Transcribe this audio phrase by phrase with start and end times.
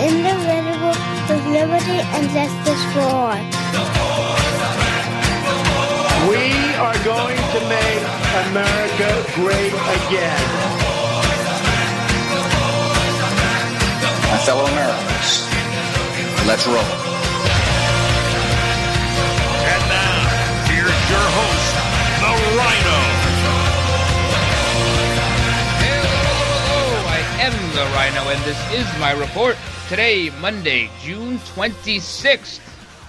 [0.00, 0.96] indivisible,
[1.28, 3.36] with liberty and justice for all.
[6.28, 8.02] We are going to make
[8.48, 10.46] America great again.
[14.30, 15.28] My fellow Americans,
[16.48, 16.92] let's roll.
[19.68, 20.16] And now,
[20.72, 21.72] here's your host,
[22.24, 23.00] the Ryno.
[25.84, 29.56] Hello, I am the Ryno, and this is my report.
[29.90, 32.60] Today, Monday, June 26th,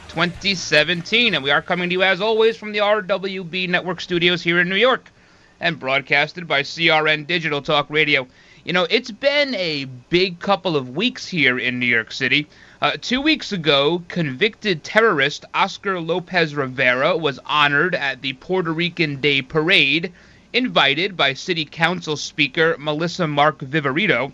[0.07, 4.59] 2017, and we are coming to you as always from the RWB Network studios here
[4.59, 5.11] in New York
[5.59, 8.25] and broadcasted by CRN Digital Talk Radio.
[8.63, 12.47] You know, it's been a big couple of weeks here in New York City.
[12.81, 19.21] Uh, two weeks ago, convicted terrorist Oscar Lopez Rivera was honored at the Puerto Rican
[19.21, 20.11] Day Parade,
[20.51, 24.31] invited by City Council Speaker Melissa Mark Viverito.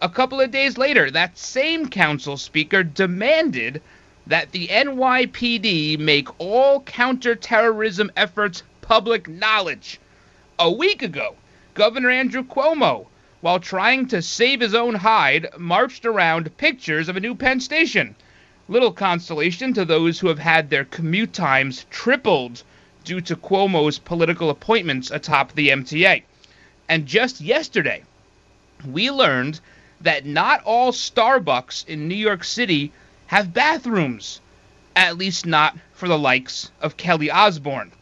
[0.00, 3.82] A couple of days later, that same council speaker demanded
[4.28, 9.98] that the NYPD make all counterterrorism efforts public knowledge.
[10.56, 11.34] A week ago,
[11.74, 13.08] Governor Andrew Cuomo,
[13.40, 18.14] while trying to save his own hide, marched around pictures of a new Penn Station.
[18.68, 22.62] Little consolation to those who have had their commute times tripled
[23.02, 26.22] due to Cuomo's political appointments atop the MTA.
[26.88, 28.04] And just yesterday,
[28.86, 29.58] we learned
[30.00, 32.92] that not all Starbucks in New York City
[33.26, 34.40] have bathrooms,
[34.94, 37.92] at least not for the likes of Kelly Osbourne.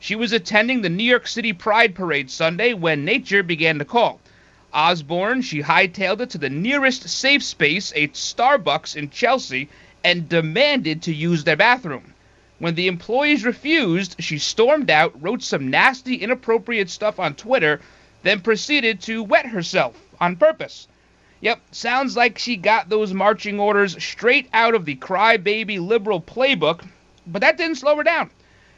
[0.00, 4.20] She was attending the New York City Pride Parade Sunday when nature began to call.
[4.72, 9.68] Osborne, she hightailed it to the nearest safe space, a Starbucks in Chelsea,
[10.04, 12.14] and demanded to use their bathroom.
[12.58, 17.80] When the employees refused, she stormed out, wrote some nasty, inappropriate stuff on Twitter,
[18.22, 20.86] then proceeded to wet herself on purpose.
[21.40, 26.84] Yep, sounds like she got those marching orders straight out of the crybaby liberal playbook,
[27.26, 28.30] but that didn't slow her down.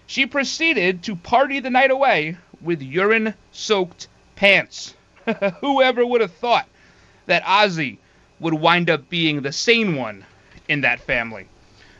[0.06, 4.94] She proceeded to party the night away with urine soaked pants.
[5.60, 6.68] Whoever would have thought
[7.26, 7.96] that Ozzy
[8.40, 10.26] would wind up being the sane one
[10.68, 11.46] in that family?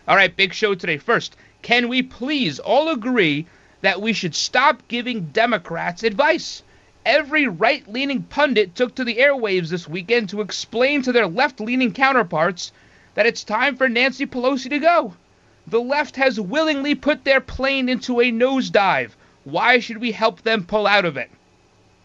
[0.07, 0.99] All right, big show today.
[0.99, 3.47] First, can we please all agree
[3.81, 6.63] that we should stop giving Democrats advice?
[7.07, 11.59] Every right leaning pundit took to the airwaves this weekend to explain to their left
[11.59, 12.73] leaning counterparts
[13.15, 15.15] that it's time for Nancy Pelosi to go.
[15.67, 19.13] The left has willingly put their plane into a nosedive.
[19.45, 21.31] Why should we help them pull out of it?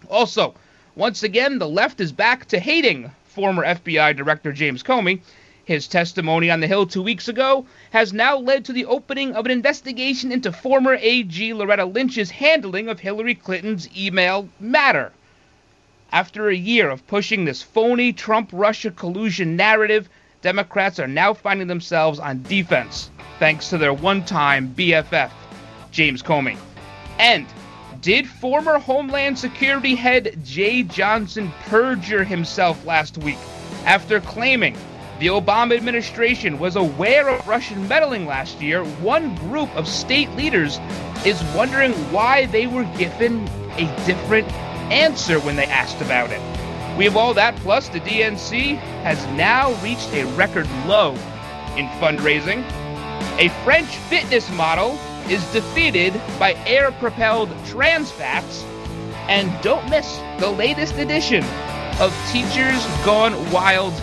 [0.10, 0.56] Also,
[0.96, 5.20] once again, the left is back to hating former FBI Director James Comey.
[5.66, 9.46] His testimony on the Hill two weeks ago has now led to the opening of
[9.46, 15.12] an investigation into former AG Loretta Lynch's handling of Hillary Clinton's email matter.
[16.12, 20.08] After a year of pushing this phony Trump Russia collusion narrative,
[20.44, 23.10] Democrats are now finding themselves on defense
[23.40, 25.32] thanks to their one time BFF,
[25.90, 26.60] James Comey.
[27.18, 27.48] And
[28.02, 33.40] did former Homeland Security head Jeh Johnson perjure himself last week
[33.86, 34.78] after claiming
[35.20, 38.84] the Obama administration was aware of Russian meddling last year?
[38.84, 40.80] One group of state leaders
[41.26, 44.52] is wondering why they were given a different
[44.92, 46.42] answer when they asked about it.
[46.98, 51.12] We have all that, plus the DNC has now reached a record low
[51.78, 52.64] in fundraising.
[53.40, 55.00] A French fitness model
[55.30, 58.64] is defeated by air propelled trans fats.
[59.28, 61.44] And don't miss the latest edition
[62.00, 63.94] of Teachers Gone Wild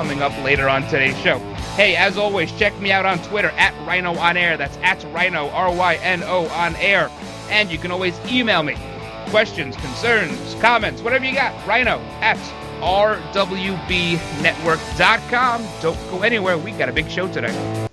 [0.00, 1.38] coming up later on today's show.
[1.76, 4.56] Hey, as always, check me out on Twitter at Ryno On Air.
[4.56, 7.10] That's at Ryno, R Y N O On Air.
[7.50, 8.78] And you can always email me
[9.26, 11.52] questions, concerns, comments, whatever you got.
[11.66, 12.38] Ryno at
[12.80, 15.66] rwbnetwork.com.
[15.82, 16.56] Don't go anywhere.
[16.56, 17.89] We got a big show today.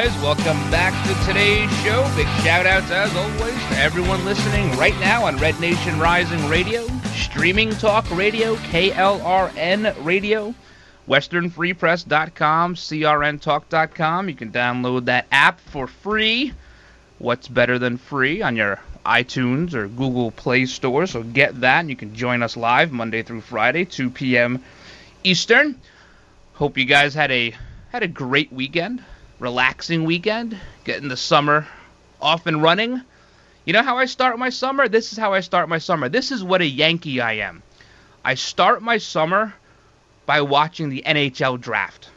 [0.00, 2.08] Guys, welcome back to today's show.
[2.14, 6.86] Big shout outs, as always, to everyone listening right now on Red Nation Rising Radio,
[7.14, 10.54] Streaming Talk Radio, KLRN Radio,
[11.08, 14.28] WesternFreePress.com, CRNTalk.com.
[14.28, 16.52] You can download that app for free.
[17.18, 21.08] What's better than free on your iTunes or Google Play Store?
[21.08, 24.62] So get that, and you can join us live Monday through Friday, 2 p.m.
[25.24, 25.74] Eastern.
[26.54, 27.52] Hope you guys had a
[27.90, 29.02] had a great weekend
[29.38, 31.66] relaxing weekend, getting the summer
[32.20, 33.00] off and running.
[33.64, 34.88] You know how I start my summer?
[34.88, 36.08] This is how I start my summer.
[36.08, 37.62] This is what a Yankee I am.
[38.24, 39.54] I start my summer
[40.26, 42.08] by watching the NHL draft.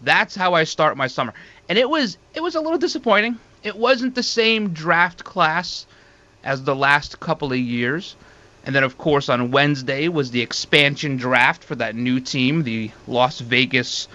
[0.00, 1.34] That's how I start my summer.
[1.68, 3.38] And it was it was a little disappointing.
[3.62, 5.86] It wasn't the same draft class
[6.42, 8.16] as the last couple of years.
[8.64, 12.90] And then of course on Wednesday was the expansion draft for that new team, the
[13.06, 14.08] Las Vegas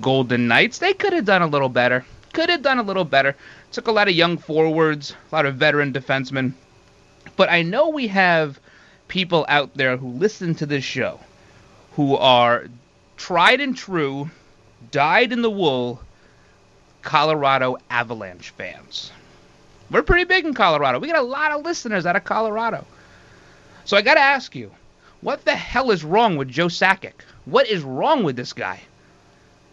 [0.00, 0.78] Golden Knights.
[0.78, 2.04] They could have done a little better.
[2.32, 3.36] Could have done a little better.
[3.72, 6.52] Took a lot of young forwards, a lot of veteran defensemen.
[7.36, 8.58] But I know we have
[9.08, 11.20] people out there who listen to this show
[11.94, 12.66] who are
[13.16, 14.30] tried and true,
[14.90, 16.00] dyed in the wool
[17.02, 19.12] Colorado Avalanche fans.
[19.90, 20.98] We're pretty big in Colorado.
[20.98, 22.84] We got a lot of listeners out of Colorado.
[23.84, 24.72] So I got to ask you,
[25.20, 27.12] what the hell is wrong with Joe Sakic?
[27.44, 28.80] What is wrong with this guy?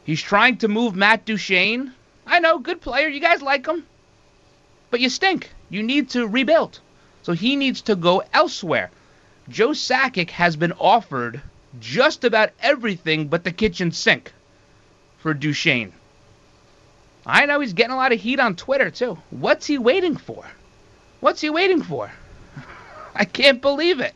[0.04, 1.94] He's trying to move Matt Duchene.
[2.26, 3.08] I know, good player.
[3.08, 3.86] You guys like him.
[4.90, 5.52] But you stink.
[5.70, 6.80] You need to rebuild.
[7.24, 8.90] So he needs to go elsewhere.
[9.48, 11.42] Joe Sakic has been offered
[11.80, 14.34] just about everything but the kitchen sink
[15.20, 15.94] for Duchene.
[17.26, 19.18] I know he's getting a lot of heat on Twitter, too.
[19.30, 20.44] What's he waiting for?
[21.20, 22.12] What's he waiting for?
[23.16, 24.16] I can't believe it.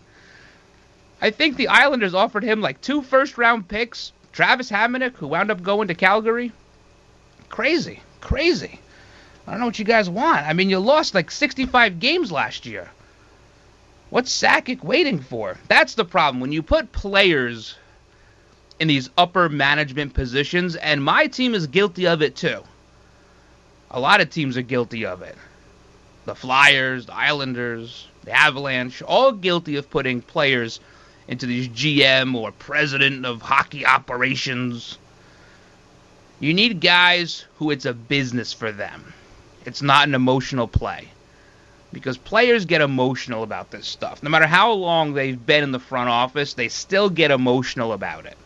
[1.21, 5.49] I think the Islanders offered him like two first round picks, Travis Hamonic, who wound
[5.49, 6.51] up going to Calgary.
[7.47, 8.81] Crazy, crazy.
[9.47, 10.45] I don't know what you guys want.
[10.45, 12.89] I mean, you lost like 65 games last year.
[14.09, 15.57] What's Sakic waiting for?
[15.69, 16.41] That's the problem.
[16.41, 17.77] When you put players
[18.77, 22.61] in these upper management positions, and my team is guilty of it too.
[23.89, 25.37] A lot of teams are guilty of it.
[26.25, 30.81] The Flyers, the Islanders, the Avalanche, all guilty of putting players
[31.27, 34.97] into these GM or president of hockey operations.
[36.39, 39.13] You need guys who it's a business for them.
[39.65, 41.09] It's not an emotional play.
[41.91, 44.21] Because players get emotional about this stuff.
[44.21, 48.25] No matter how long they've been in the front office, they still get emotional about
[48.25, 48.37] it.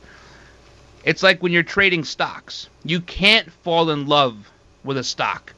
[1.04, 2.70] It's like when you're trading stocks.
[2.86, 4.50] You can't fall in love
[4.84, 5.54] with a stock.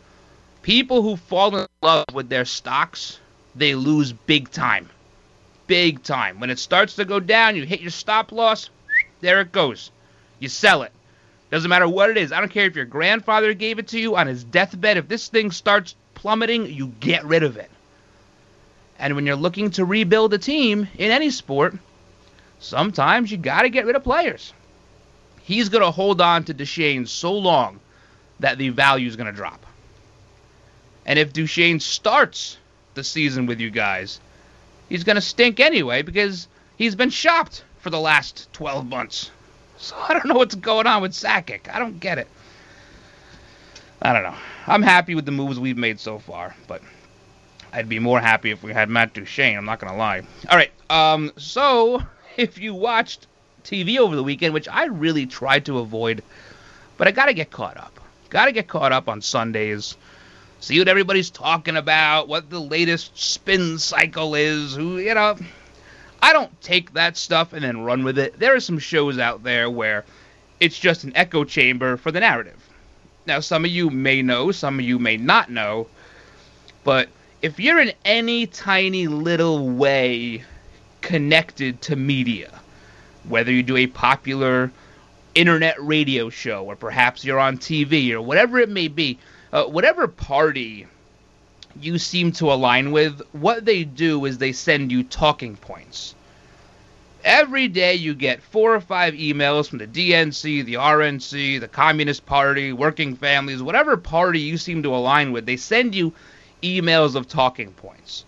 [0.62, 3.20] People who fall in love with their stocks,
[3.56, 4.90] they lose big time
[5.72, 6.42] big time.
[6.42, 8.70] When it starts to go down, you hit your stop loss,
[9.22, 9.90] there it goes.
[10.38, 10.92] You sell it.
[11.50, 12.34] Doesn't matter what it is.
[12.34, 14.98] I don't care if your grandfather gave it to you on his deathbed.
[14.98, 17.72] If this thing starts plummeting, you get rid of it.
[19.00, 21.74] And when you're looking to rebuild a team in any sport,
[22.60, 24.52] sometimes you got to get rid of players.
[25.44, 27.80] He's going to hold on to Duchene so long
[28.42, 29.66] that the value is going to drop.
[31.06, 32.58] And if Duchene starts
[32.94, 34.20] the season with you guys,
[34.92, 39.32] he's going to stink anyway because he's been shopped for the last 12 months.
[39.78, 41.74] So I don't know what's going on with Sakic.
[41.74, 42.28] I don't get it.
[44.02, 44.36] I don't know.
[44.68, 46.82] I'm happy with the moves we've made so far, but
[47.72, 49.58] I'd be more happy if we had Matt Duchene.
[49.58, 50.24] I'm not going to lie.
[50.50, 50.72] All right.
[50.90, 52.04] Um, so
[52.38, 53.28] if you watched
[53.64, 56.22] TV over the weekend, which I really tried to avoid,
[56.98, 57.98] but I got to get caught up.
[58.30, 59.96] Got to get caught up on Sundays
[60.62, 65.36] see what everybody's talking about, what the latest spin cycle is, who, you know.
[66.22, 68.38] I don't take that stuff and then run with it.
[68.40, 70.06] There are some shows out there where
[70.60, 72.70] it's just an echo chamber for the narrative.
[73.26, 75.88] Now, some of you may know, some of you may not know,
[76.84, 77.10] but
[77.42, 80.44] if you're in any tiny little way
[81.02, 82.60] connected to media,
[83.28, 84.72] whether you do a popular
[85.34, 89.18] internet radio show or perhaps you're on TV or whatever it may be,
[89.52, 90.88] uh, whatever party
[91.80, 96.16] you seem to align with, what they do is they send you talking points.
[97.24, 102.26] Every day you get four or five emails from the DNC, the RNC, the Communist
[102.26, 105.46] Party, Working Families, whatever party you seem to align with.
[105.46, 106.14] They send you
[106.64, 108.26] emails of talking points.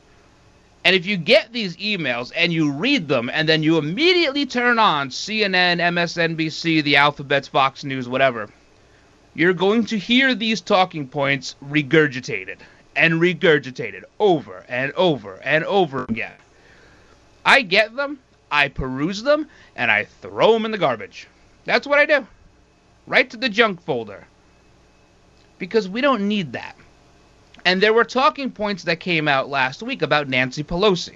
[0.86, 4.78] And if you get these emails and you read them and then you immediately turn
[4.78, 8.50] on CNN, MSNBC, the Alphabets, Fox News, whatever,
[9.34, 12.58] you're going to hear these talking points regurgitated
[12.96, 16.34] and regurgitated over and over and over again.
[17.46, 18.20] I get them,
[18.52, 21.28] I peruse them, and I throw them in the garbage.
[21.66, 22.28] That's what I do.
[23.08, 24.28] Right to the junk folder.
[25.58, 26.76] Because we don't need that.
[27.66, 31.16] And there were talking points that came out last week about Nancy Pelosi.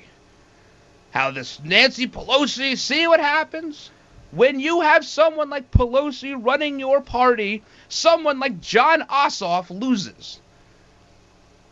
[1.12, 3.92] How this Nancy Pelosi, see what happens?
[4.32, 10.42] When you have someone like Pelosi running your party, someone like Jon Ossoff loses.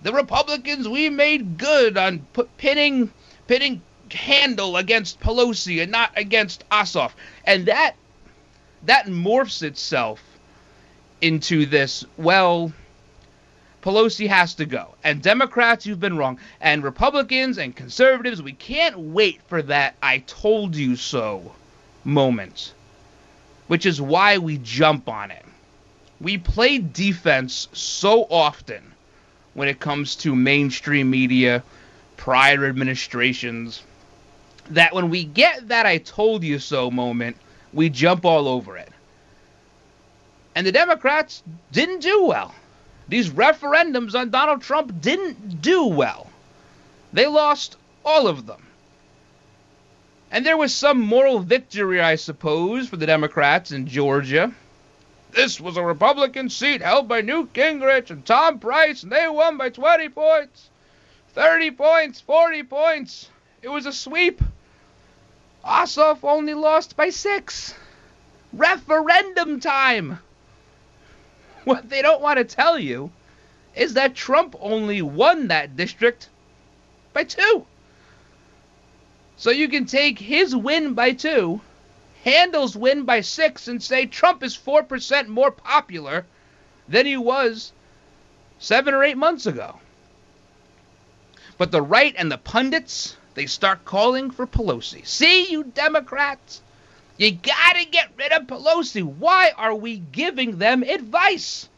[0.04, 2.26] The Republicans, we made good on
[2.58, 3.12] pinning,
[3.48, 7.12] pinning Handel against Pelosi and not against Ossoff.
[7.44, 7.96] And that
[8.86, 10.22] that morphs itself
[11.20, 12.72] into this, well,
[13.82, 14.96] Pelosi has to go.
[15.04, 16.40] And Democrats, you've been wrong.
[16.62, 21.52] And Republicans and conservatives, we can't wait for that I told you so
[22.06, 22.74] moment.
[23.68, 25.44] Which is why we jump on it.
[26.22, 28.94] We play defense so often
[29.54, 31.64] when it comes to mainstream media,
[32.16, 33.84] prior administrations,
[34.70, 37.38] that when we get that I told you so moment,
[37.74, 38.90] we jump all over it.
[40.56, 42.56] And the Democrats didn't do well.
[43.08, 46.28] These referendums on Donald Trump didn't do well.
[47.14, 48.65] They lost all of them.
[50.36, 54.52] And there was some moral victory, I suppose, for the Democrats in Georgia.
[55.32, 59.56] This was a Republican seat held by Newt Gingrich and Tom Price, and they won
[59.56, 60.70] by 20 points,
[61.36, 63.30] 30 points, 40 points.
[63.62, 64.42] It was a sweep.
[65.64, 67.74] Ossoff only lost by six.
[68.52, 70.20] Referendum time.
[71.64, 73.10] What they don't want to tell you
[73.74, 76.28] is that Trump only won that district
[77.14, 77.66] by two.
[79.38, 81.62] So you can take his win by two
[82.26, 86.26] Handel's win by six and say Trump is 4% more popular
[86.90, 87.72] than he was
[88.58, 89.80] seven or eight months ago.
[91.60, 95.06] But the right and the pundits, they start calling for Pelosi.
[95.06, 96.64] See, you Democrats,
[97.18, 99.04] you gotta get rid of Pelosi.
[99.04, 101.70] Why are we giving them advice?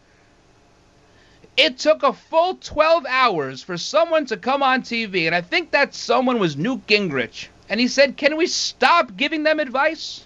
[1.58, 5.72] It took a full 12 hours for someone to come on TV, and I think
[5.72, 7.48] that someone was Newt Gingrich.
[7.68, 10.24] And he said, Can we stop giving them advice?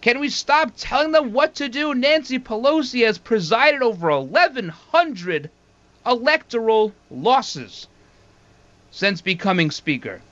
[0.00, 1.94] Can we stop telling them what to do?
[1.94, 5.48] Nancy Pelosi has presided over 1,100
[6.04, 7.86] electoral losses
[8.90, 10.22] since becoming Speaker.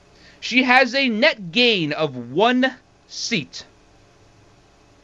[0.41, 2.75] She has a net gain of one
[3.07, 3.63] seat.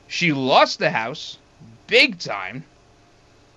[0.08, 1.38] She lost the House
[1.88, 2.66] big time.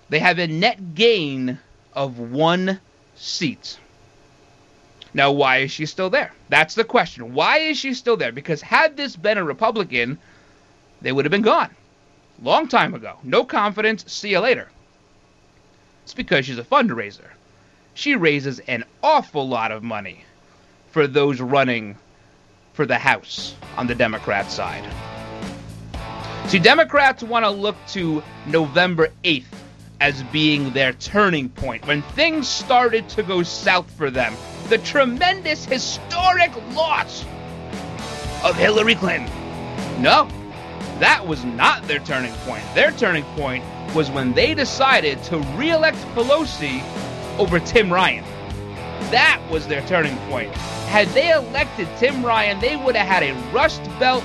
[0.09, 1.59] They have a net gain
[1.93, 2.79] of one
[3.15, 3.79] seat.
[5.13, 6.33] Now, why is she still there?
[6.49, 7.33] That's the question.
[7.33, 8.31] Why is she still there?
[8.31, 10.17] Because had this been a Republican,
[11.01, 11.75] they would have been gone.
[12.41, 13.17] Long time ago.
[13.23, 14.11] No confidence.
[14.11, 14.69] See you later.
[16.03, 17.27] It's because she's a fundraiser.
[17.93, 20.23] She raises an awful lot of money
[20.91, 21.97] for those running
[22.73, 24.87] for the House on the Democrat side.
[26.47, 29.58] See, Democrats want to look to November 8th
[30.01, 34.33] as being their turning point when things started to go south for them.
[34.69, 37.25] The tremendous historic loss
[38.43, 39.29] of Hillary Clinton.
[40.01, 40.27] No,
[40.99, 42.63] that was not their turning point.
[42.75, 43.63] Their turning point
[43.93, 46.81] was when they decided to re-elect Pelosi
[47.37, 48.23] over Tim Ryan.
[49.11, 50.53] That was their turning point.
[50.89, 54.23] Had they elected Tim Ryan, they would have had a Rust Belt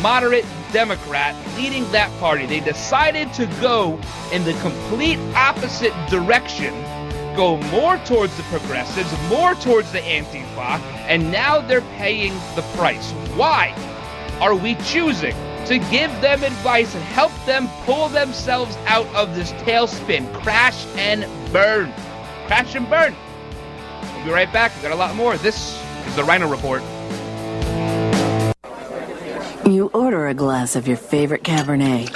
[0.00, 2.46] moderate Democrat leading that party.
[2.46, 3.98] They decided to go
[4.32, 6.74] in the complete opposite direction,
[7.34, 13.10] go more towards the progressives, more towards the Antifa, and now they're paying the price.
[13.36, 13.74] Why
[14.40, 15.34] are we choosing
[15.66, 20.32] to give them advice and help them pull themselves out of this tailspin.
[20.42, 21.92] Crash and burn.
[22.46, 23.16] Crash and burn.
[24.14, 24.72] We'll be right back.
[24.74, 25.36] We've got a lot more.
[25.36, 26.82] This is the Ryno Report.
[29.66, 32.08] You order a glass of your favorite Cabernet,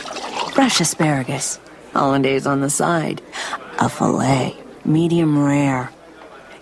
[0.53, 1.59] fresh asparagus,
[1.93, 3.21] hollandaise on the side,
[3.81, 5.91] a filet, medium rare.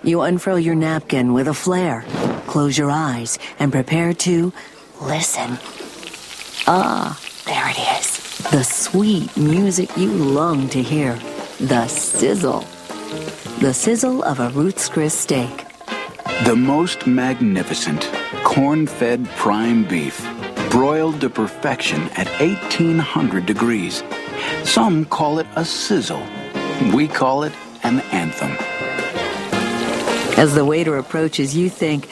[0.03, 2.07] You unfurl your napkin with a flair,
[2.47, 4.51] close your eyes, and prepare to
[5.03, 5.59] listen.
[6.67, 8.51] Ah, there it is.
[8.51, 11.19] The sweet music you long to hear.
[11.61, 12.65] The sizzle.
[13.61, 15.67] The sizzle of a Ruth's Chris steak.
[16.47, 18.11] The most magnificent
[18.43, 20.25] corn fed prime beef,
[20.71, 24.03] broiled to perfection at 1800 degrees.
[24.65, 26.23] Some call it a sizzle.
[26.95, 28.57] We call it an anthem.
[30.39, 32.09] As the waiter approaches, you think,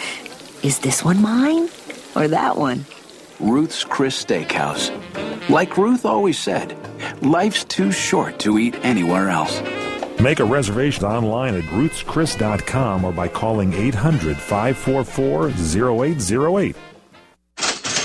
[0.64, 1.68] is this one mine
[2.14, 2.84] or that one?
[3.38, 4.90] Ruth's Chris Steakhouse.
[5.48, 6.76] Like Ruth always said,
[7.22, 9.62] life's too short to eat anywhere else.
[10.20, 16.76] Make a reservation online at ruthschris.com or by calling 800 544 0808.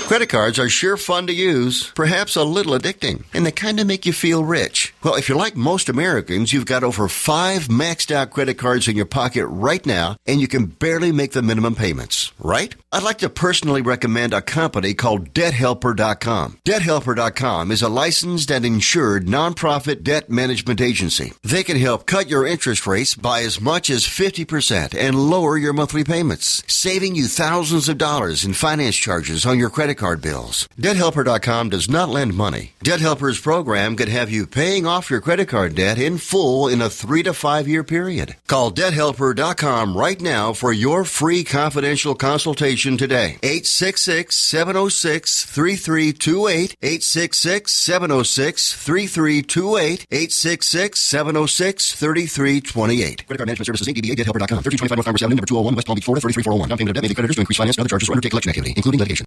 [0.02, 3.86] Credit cards are sure fun to use, perhaps a little addicting, and they kind of
[3.86, 4.92] make you feel rich.
[5.02, 8.94] Well, if you're like most Americans, you've got over five maxed out credit cards in
[8.96, 12.74] your pocket right now, and you can barely make the minimum payments, right?
[12.92, 16.58] I'd like to personally recommend a company called DebtHelper.com.
[16.62, 21.32] DebtHelper.com is a licensed and insured nonprofit debt management agency.
[21.42, 25.72] They can help cut your interest rates by as much as 50% and lower your
[25.72, 30.68] monthly payments, saving you thousands of dollars in finance charges on your credit card bills.
[30.78, 32.72] DebtHelper.com does not lend money.
[32.82, 36.82] Debt Helper's program could have you paying off your credit card debt in full in
[36.82, 38.36] a three to five year period.
[38.46, 43.38] Call DebtHelper.com right now for your free confidential consultation today.
[43.42, 46.76] 866 706 3328.
[46.82, 50.06] 866 706 3328.
[50.10, 53.26] 866 706 3328.
[53.26, 53.96] Credit card management services Inc.
[53.96, 54.62] DBA DebtHelper.com.
[54.62, 56.68] 3225 Farmers Avenue, number 201, West Palm Beach, Florida 33401.
[56.68, 58.30] Down payment of debt may be creditors to increase finance and other charges or undertake
[58.30, 59.26] collection activity, including litigation.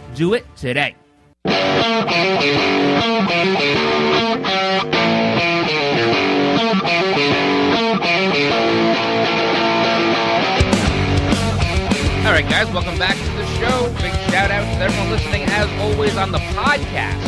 [0.15, 0.95] Do it today.
[12.23, 13.87] All right, guys, welcome back to the show.
[14.01, 17.19] Big shout out to everyone listening, as always, on the podcast.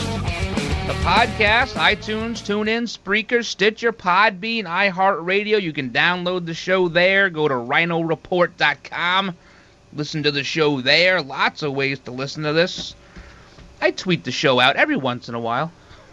[0.88, 5.62] The podcast, iTunes, TuneIn, Spreaker, Stitcher, Podbean, iHeartRadio.
[5.62, 7.30] You can download the show there.
[7.30, 9.36] Go to rynoreport.com.
[9.96, 11.22] Listen to the show there.
[11.22, 12.96] Lots of ways to listen to this.
[13.80, 15.72] I tweet the show out every once in a while.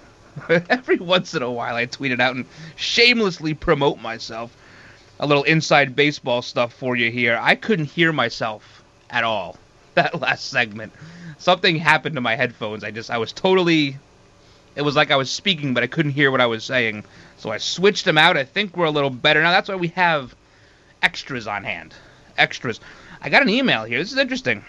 [0.69, 2.45] every once in a while, I tweet it out and
[2.77, 4.55] shamelessly promote myself.
[5.19, 7.39] A little inside baseball stuff for you here.
[7.41, 9.57] I couldn't hear myself at all
[9.95, 10.93] that last segment.
[11.39, 12.85] Something happened to my headphones.
[12.85, 13.97] I just, I was totally.
[14.77, 17.05] It was like I was speaking, but I couldn't hear what I was saying.
[17.39, 18.37] So I switched them out.
[18.37, 19.51] I think we're a little better now.
[19.51, 20.35] That's why we have
[21.03, 21.95] extras on hand.
[22.39, 22.79] Extras.
[23.23, 23.99] I got an email here.
[23.99, 24.65] This is interesting.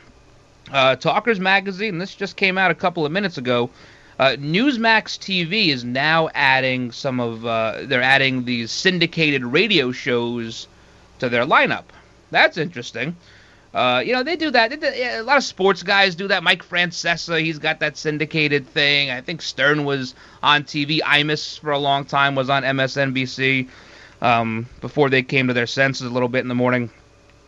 [0.71, 3.69] Uh, Talkers Magazine, this just came out a couple of minutes ago.
[4.19, 10.67] Uh, Newsmax TV is now adding some of, uh, they're adding these syndicated radio shows
[11.19, 11.85] to their lineup.
[12.29, 13.15] That's interesting.
[13.73, 14.69] Uh, you know, they do that.
[14.69, 16.43] They do, yeah, a lot of sports guys do that.
[16.43, 19.09] Mike Francesa, he's got that syndicated thing.
[19.09, 20.99] I think Stern was on TV.
[20.99, 23.69] Imus, for a long time, was on MSNBC
[24.21, 26.89] um, before they came to their senses a little bit in the morning.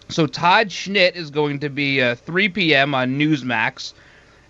[0.09, 2.93] So Todd Schnitt is going to be uh, 3 p.m.
[2.93, 3.93] on Newsmax,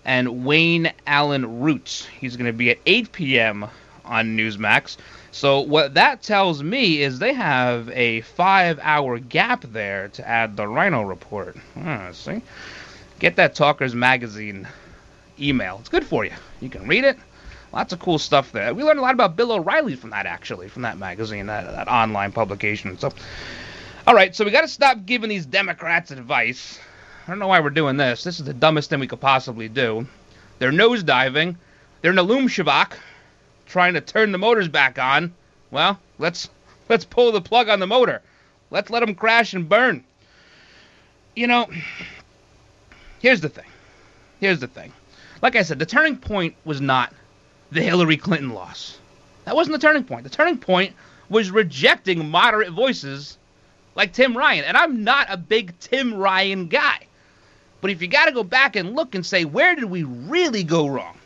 [0.04, 3.66] and Wayne Allyn Root he's going to be at 8 p.m.
[4.04, 4.98] on Newsmax.
[5.32, 10.66] So what that tells me is they have a five-hour gap there to add the
[10.66, 11.56] Ryno report.
[11.78, 12.42] Ah, see,
[13.20, 14.68] get that Talkers Magazine
[15.40, 15.78] email.
[15.80, 16.34] It's good for you.
[16.62, 17.18] You can read it.
[17.72, 18.74] Lots of cool stuff there.
[18.74, 21.88] We learned a lot about Bill O'Reilly from that, actually, from that magazine, that, that
[21.88, 22.98] online publication.
[23.00, 23.12] So.
[24.06, 26.78] All right, so we got to stop giving these Democrats advice.
[27.26, 28.22] I don't know why we're doing this.
[28.26, 30.06] This is the dumbest thing we could possibly do.
[30.60, 31.56] They're nosediving.
[32.02, 35.34] They're in a loom trying to turn the motors back on.
[35.72, 36.50] Well, let's
[36.90, 38.22] let's pull the plug on the motor.
[38.72, 40.04] Let's let them crash and burn.
[41.34, 41.70] You know,
[43.20, 43.70] here's the thing.
[44.42, 44.92] Here's the thing.
[45.42, 47.14] Like I said, the turning point was not
[47.72, 49.00] the Hillary Clinton loss.
[49.46, 50.26] That wasn't the turning point.
[50.26, 50.94] The turning point
[51.30, 53.38] was rejecting moderate voices
[53.96, 54.66] like Tim Ryan.
[54.66, 57.08] And I'm not a big Tim Ryan guy.
[57.82, 60.64] But if you got to go back and look and say, where did we really
[60.64, 61.18] go wrong?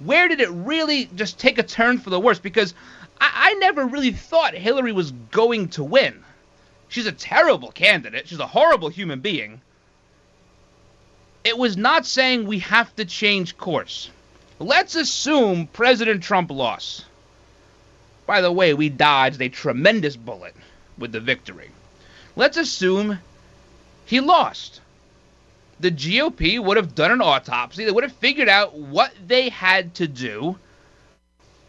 [0.00, 2.38] Where did it really just take a turn for the worse?
[2.38, 2.74] Because
[3.20, 6.22] I, I never really thought Hillary was going to win.
[6.88, 8.28] She's a terrible candidate.
[8.28, 9.60] She's a horrible human being.
[11.44, 14.10] It was not saying we have to change course.
[14.58, 17.06] Let's assume President Trump lost.
[18.26, 20.54] By the way, we dodged a tremendous bullet
[21.02, 21.70] with the victory.
[22.36, 23.18] Let's assume
[24.06, 24.80] he lost.
[25.80, 27.84] The GOP would have done an autopsy.
[27.84, 30.58] They would have figured out what they had to do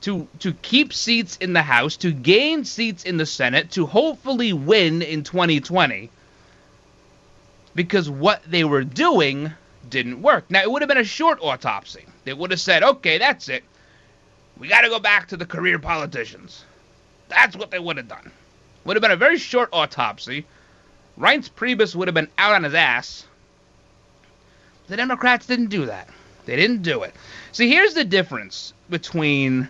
[0.02, 4.54] to to keep seats in the House, to gain seats in the Senate, to hopefully
[4.54, 6.12] win in 2020.
[7.74, 9.52] Because what they were doing
[9.90, 10.46] didn't work.
[10.50, 12.06] Now, it would have been a short autopsy.
[12.24, 13.64] They would have said, okay, that's it.
[14.60, 16.66] We got to go back to the career politicians.
[17.30, 18.32] That's what they would have done.
[18.86, 20.46] Would have been a very short autopsy.
[21.18, 23.26] Reince Priebus would have been out on his ass.
[24.88, 26.10] The Democrats didn't do that.
[26.46, 27.14] They didn't do it.
[27.52, 29.70] See, here's the difference between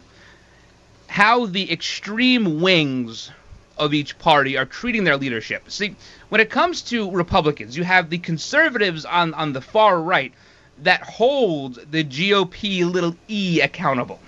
[1.07, 3.29] how the extreme wings
[3.77, 5.69] of each party are treating their leadership.
[5.69, 5.95] See,
[6.29, 10.33] when it comes to Republicans, you have the conservatives on, on the far right
[10.79, 14.19] that hold the GOP little e accountable.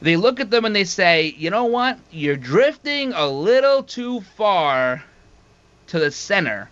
[0.00, 1.98] They look at them and they say, you know what?
[2.12, 5.02] You're drifting a little too far
[5.88, 6.70] to the center.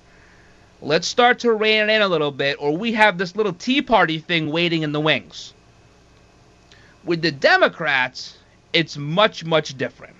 [0.80, 3.82] Let's start to rein it in a little bit, or we have this little Tea
[3.82, 5.54] Party thing waiting in the wings.
[7.02, 8.38] With the Democrats,
[8.72, 10.16] it's much, much different.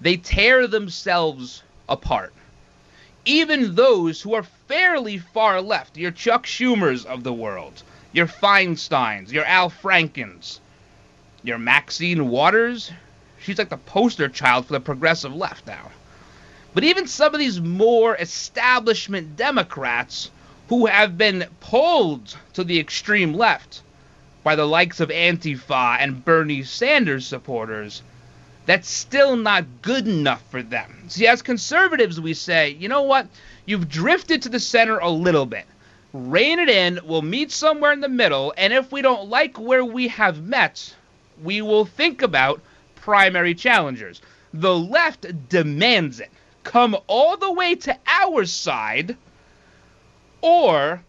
[0.00, 2.34] They tear themselves apart.
[3.24, 9.32] Even those who are fairly far left, your Chuck Schumers of the world, your Feinsteins,
[9.32, 10.60] your Al Frankens,
[11.46, 12.90] your Maxine Waters,
[13.40, 15.90] she's like the poster child for the progressive left now.
[16.74, 20.30] But even some of these more establishment Democrats
[20.68, 23.82] who have been pulled to the extreme left
[24.42, 28.02] by the likes of Antifa and Bernie Sanders supporters,
[28.66, 31.04] that's still not good enough for them.
[31.06, 33.28] See, as conservatives, we say, you know what?
[33.64, 35.66] You've drifted to the center a little bit.
[36.12, 39.84] Rein it in, we'll meet somewhere in the middle, and if we don't like where
[39.84, 40.94] we have met,
[41.42, 42.60] we will think about
[42.94, 44.20] primary challengers.
[44.52, 46.30] The left demands it.
[46.64, 49.16] Come all the way to our side,
[50.40, 51.02] or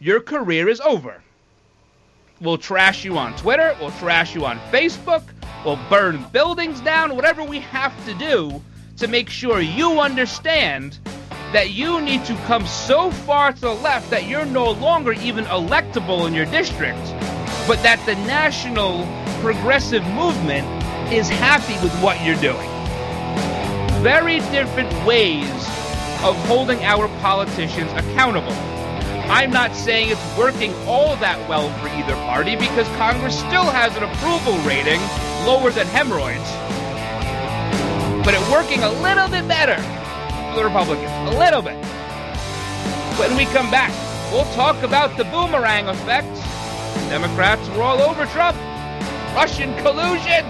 [0.00, 1.22] your career is over.
[2.40, 5.22] We'll trash you on Twitter, we'll trash you on Facebook,
[5.64, 8.62] we'll burn buildings down, whatever we have to do
[8.98, 10.98] to make sure you understand
[11.52, 15.44] that you need to come so far to the left that you're no longer even
[15.46, 17.02] electable in your district,
[17.66, 19.04] but that the national
[19.40, 20.66] progressive movement
[21.12, 22.68] is happy with what you're doing.
[24.02, 25.50] Very different ways
[26.22, 28.52] of holding our politicians accountable.
[29.30, 33.94] I'm not saying it's working all that well for either party because Congress still has
[33.96, 35.00] an approval rating
[35.44, 36.46] lower than hemorrhoids.
[38.24, 39.76] But it's working a little bit better
[40.50, 41.10] for the Republicans.
[41.34, 41.76] A little bit.
[43.18, 43.92] When we come back,
[44.32, 46.34] we'll talk about the boomerang effect.
[47.10, 48.56] Democrats were all over Trump.
[49.36, 50.46] Russian collusion.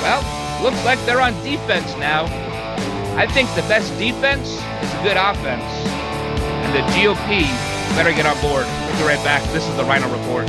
[0.00, 2.24] Well, looks like they're on defense now.
[3.14, 5.70] I think the best defense is a good offense.
[6.64, 7.42] And the GOP
[7.94, 8.64] better get on board.
[8.64, 9.42] We'll be right back.
[9.52, 10.48] This is the Ryno Report.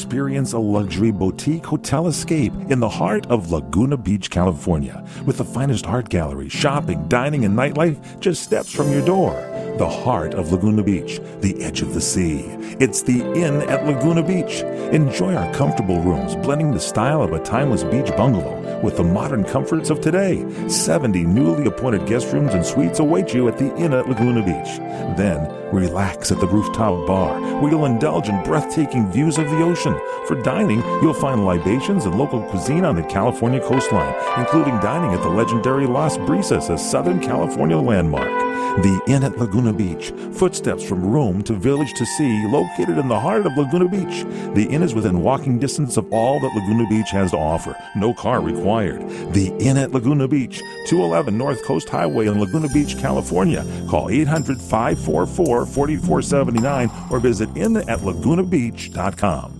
[0.00, 5.44] Experience a luxury boutique hotel escape in the heart of Laguna Beach, California, with the
[5.44, 9.32] finest art gallery, shopping, dining, and nightlife just steps from your door.
[9.76, 12.46] The heart of Laguna Beach, the edge of the sea.
[12.80, 14.62] It's the Inn at Laguna Beach.
[14.90, 19.44] Enjoy our comfortable rooms, blending the style of a timeless beach bungalow with the modern
[19.44, 20.44] comforts of today.
[20.68, 24.78] 70 newly appointed guest rooms and suites await you at the Inn at Laguna Beach.
[25.16, 29.89] Then, relax at the rooftop bar, where you'll indulge in breathtaking views of the ocean.
[30.26, 35.22] For dining, you'll find libations and local cuisine on the California coastline, including dining at
[35.22, 38.50] the legendary Las Brisas, a Southern California landmark.
[38.78, 43.18] The Inn at Laguna Beach, footsteps from room to village to sea, located in the
[43.18, 44.22] heart of Laguna Beach.
[44.54, 47.74] The inn is within walking distance of all that Laguna Beach has to offer.
[47.96, 49.00] No car required.
[49.32, 53.66] The Inn at Laguna Beach, 211 North Coast Highway in Laguna Beach, California.
[53.88, 59.59] Call 800 544 4479 or visit innatlagunabeach.com.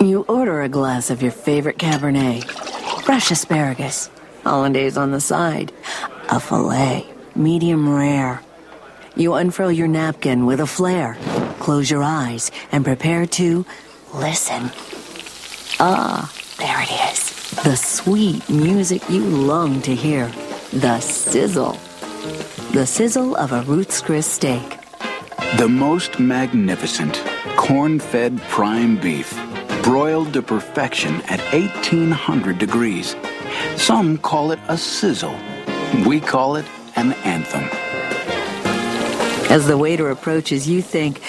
[0.00, 2.44] You order a glass of your favorite Cabernet,
[3.02, 4.10] fresh asparagus,
[4.44, 5.72] hollandaise on the side,
[6.28, 8.42] a filet, medium rare.
[9.16, 11.16] You unfurl your napkin with a flair,
[11.60, 13.64] close your eyes, and prepare to
[14.12, 14.70] listen.
[15.80, 17.64] Ah, there it is.
[17.64, 20.28] The sweet music you long to hear.
[20.72, 21.78] The sizzle.
[22.72, 24.78] The sizzle of a Ruth's Chris steak.
[25.56, 27.22] The most magnificent
[27.56, 29.32] corn fed prime beef,
[29.86, 33.14] broiled to perfection at 1800 degrees.
[33.76, 35.38] Some call it a sizzle.
[36.04, 36.64] We call it
[36.96, 37.62] an anthem.
[39.48, 41.20] As the waiter approaches, you think,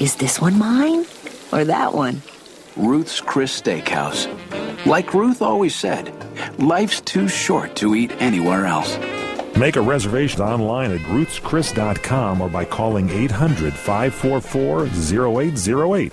[0.00, 1.06] is this one mine
[1.50, 2.22] or that one?
[2.76, 4.28] Ruth's Chris Steakhouse.
[4.86, 6.14] Like Ruth always said,
[6.56, 8.96] life's too short to eat anywhere else.
[9.56, 16.12] Make a reservation online at ruthschris.com or by calling 800 544 0808.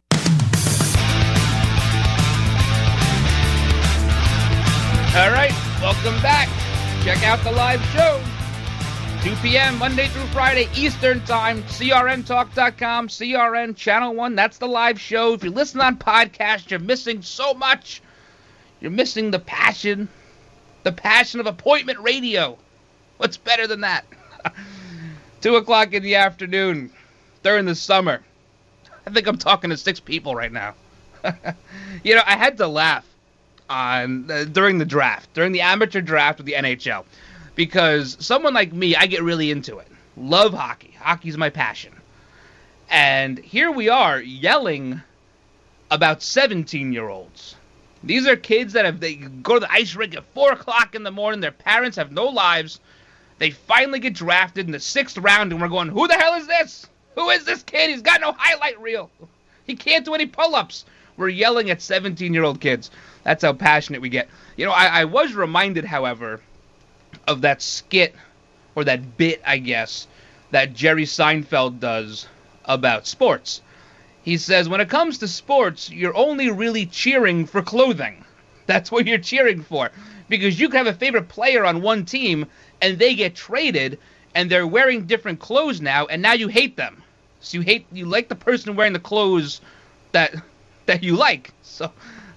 [6.03, 6.49] Welcome back.
[7.03, 8.23] Check out the live show.
[9.21, 9.77] 2 p.m.
[9.77, 11.61] Monday through Friday Eastern Time.
[11.63, 14.35] CRNTalk.com, CRN Channel 1.
[14.35, 15.33] That's the live show.
[15.33, 18.01] If you listen on podcast, you're missing so much.
[18.79, 20.09] You're missing the passion,
[20.81, 22.57] the passion of appointment radio.
[23.17, 24.03] What's better than that?
[25.41, 26.89] 2 o'clock in the afternoon
[27.43, 28.23] during the summer.
[29.05, 30.73] I think I'm talking to six people right now.
[32.03, 33.05] you know, I had to laugh
[33.71, 37.05] on uh, during the draft, during the amateur draft of the NHL,
[37.55, 39.87] because someone like me, I get really into it.
[40.17, 40.93] Love hockey.
[40.99, 41.93] Hockey's my passion.
[42.89, 45.01] And here we are yelling
[45.89, 47.55] about 17 year olds.
[48.03, 51.03] These are kids that have they go to the ice rink at four o'clock in
[51.03, 51.39] the morning.
[51.39, 52.79] Their parents have no lives.
[53.37, 56.47] They finally get drafted in the sixth round, and we're going, "Who the hell is
[56.47, 56.87] this?
[57.15, 57.89] Who is this kid?
[57.89, 59.09] He's got no highlight reel.
[59.65, 60.85] He can't do any pull-ups."
[61.21, 62.89] We're yelling at 17-year-old kids.
[63.23, 64.27] That's how passionate we get.
[64.57, 66.41] You know, I, I was reminded, however,
[67.27, 68.15] of that skit
[68.73, 70.07] or that bit, I guess,
[70.49, 72.27] that Jerry Seinfeld does
[72.65, 73.61] about sports.
[74.23, 78.25] He says, when it comes to sports, you're only really cheering for clothing.
[78.65, 79.91] That's what you're cheering for.
[80.27, 82.47] Because you can have a favorite player on one team
[82.81, 83.99] and they get traded
[84.33, 87.03] and they're wearing different clothes now and now you hate them.
[87.41, 89.61] So you hate you like the person wearing the clothes
[90.13, 90.33] that
[90.91, 91.53] that you like.
[91.63, 91.91] So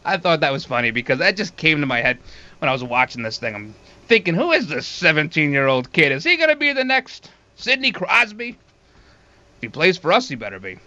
[0.05, 2.19] I thought that was funny because that just came to my head
[2.61, 3.55] when I was watching this thing.
[3.55, 3.75] I'm
[4.07, 6.13] thinking, who is this 17 year old kid?
[6.13, 8.51] Is he going to be the next Sidney Crosby?
[8.51, 10.79] If he plays for us, he better be.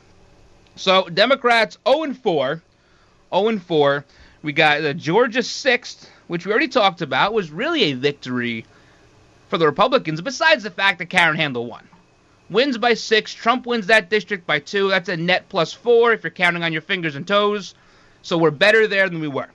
[0.76, 2.62] So, Democrats 0 4.
[3.34, 4.06] 0 4.
[4.44, 8.66] We got the Georgia 6th, which we already talked about, was really a victory
[9.50, 11.88] for the Republicans, besides the fact that Karen Handel won.
[12.50, 13.34] Wins by six.
[13.34, 14.88] Trump wins that district by two.
[14.88, 17.76] That's a net plus four if you're counting on your fingers and toes.
[18.22, 19.50] So we're better there than we were.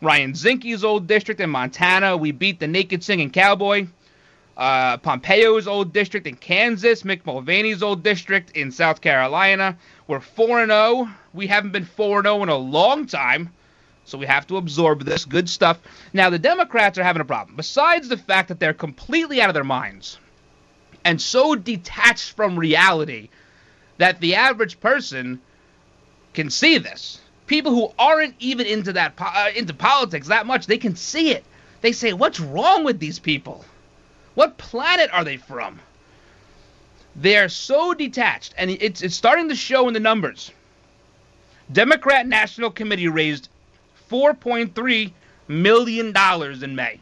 [0.00, 3.86] Ryan Zinke's old district in Montana, we beat the naked singing cowboy.
[4.56, 9.78] Uh, Pompeo's old district in Kansas, Mick Mulvaney's old district in South Carolina.
[10.08, 11.08] We're 4 0.
[11.32, 13.50] We haven't been 4 0 in a long time,
[14.04, 15.24] so we have to absorb this.
[15.24, 15.78] Good stuff.
[16.12, 17.56] Now, the Democrats are having a problem.
[17.56, 20.18] Besides the fact that they're completely out of their minds
[21.04, 23.28] and so detached from reality
[23.98, 25.40] that the average person
[26.34, 27.20] can see this.
[27.46, 31.44] People who aren't even into that uh, into politics that much, they can see it.
[31.80, 33.64] They say, "What's wrong with these people?
[34.34, 35.80] What planet are they from?"
[37.14, 40.50] They're so detached, and it's it's starting to show in the numbers.
[41.70, 43.48] Democrat National Committee raised
[44.10, 45.12] 4.3
[45.48, 47.00] million dollars in May.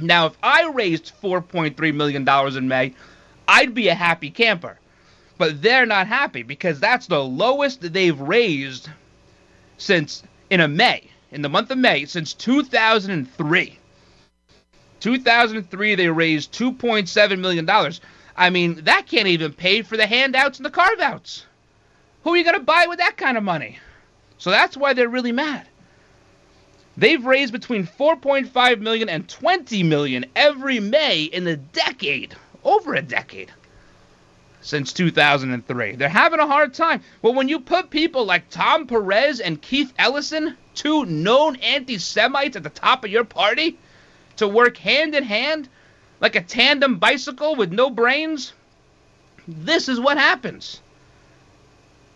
[0.00, 2.94] Now, if I raised 4.3 million dollars in May,
[3.46, 4.78] I'd be a happy camper.
[5.38, 8.90] But they're not happy because that's the lowest they've raised
[9.76, 13.78] since in a May, in the month of May, since 2003.
[15.00, 18.00] 2003 they raised 2.7 million dollars.
[18.36, 21.44] I mean, that can't even pay for the handouts and the carve-outs.
[22.22, 23.78] Who are you going to buy with that kind of money?
[24.38, 25.66] So that's why they're really mad.
[26.98, 32.34] They've raised between 4.5 million and 20 million every May in a decade,
[32.64, 33.52] over a decade
[34.62, 35.94] since 2003.
[35.94, 37.02] They're having a hard time.
[37.22, 42.56] Well, when you put people like Tom Perez and Keith Ellison, two known anti Semites,
[42.56, 43.78] at the top of your party
[44.38, 45.68] to work hand in hand
[46.20, 48.54] like a tandem bicycle with no brains,
[49.46, 50.80] this is what happens.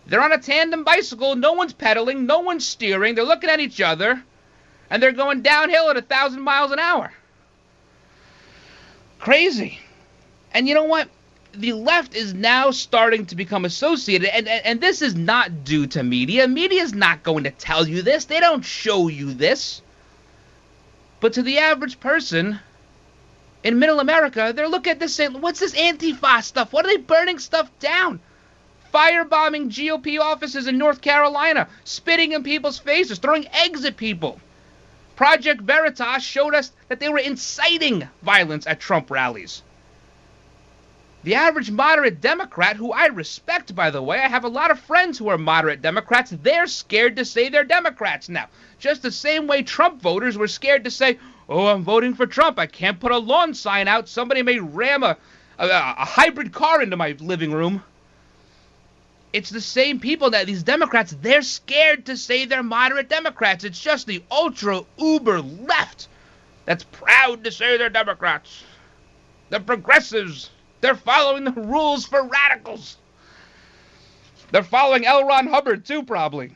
[0.07, 3.79] They're on a tandem bicycle, no one's pedaling, no one's steering, they're looking at each
[3.79, 4.21] other,
[4.93, 7.11] and they're going downhill at a thousand miles an hour.
[9.17, 9.79] Crazy.
[10.53, 11.09] And you know what?
[11.55, 15.85] the left is now starting to become associated, and, and, and this is not due
[15.85, 16.47] to media.
[16.47, 19.83] Media is not going to tell you this, they don't show you this.
[21.19, 22.59] But to the average person
[23.63, 26.73] in middle America, they're looking at this saying, What's this Antifa stuff?
[26.73, 28.19] What are they burning stuff down?
[28.91, 34.39] Firebombing GOP offices in North Carolina, spitting in people's faces, throwing eggs at people.
[35.15, 39.61] Project Veritas showed us that they were inciting violence at Trump rallies.
[41.23, 44.79] The average moderate Democrat, who I respect, by the way, I have a lot of
[44.79, 48.47] friends who are moderate Democrats, they're scared to say they're Democrats now.
[48.77, 52.59] Just the same way Trump voters were scared to say, oh, I'm voting for Trump.
[52.59, 54.09] I can't put a lawn sign out.
[54.09, 55.17] Somebody may ram a,
[55.59, 57.83] a, a hybrid car into my living room.
[59.33, 63.63] It's the same people that these Democrats, they're scared to say they're moderate Democrats.
[63.63, 66.07] It's just the ultra uber left
[66.65, 68.63] that's proud to say they're Democrats.
[69.49, 70.51] The progressives
[70.83, 72.97] they're following the rules for radicals.
[74.51, 75.25] They're following L.
[75.25, 76.53] Ron Hubbard, too, probably.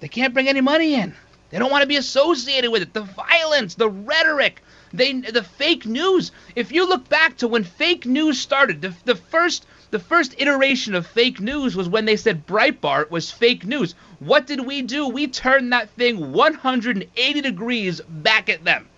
[0.00, 1.14] They can't bring any money in.
[1.50, 2.94] They don't want to be associated with it.
[2.94, 4.62] The violence, the rhetoric,
[4.94, 6.32] they, the fake news.
[6.56, 10.94] If you look back to when fake news started, the, the first the first iteration
[10.94, 13.94] of fake news was when they said Breitbart was fake news.
[14.20, 15.06] What did we do?
[15.06, 18.88] We turned that thing 180 degrees back at them.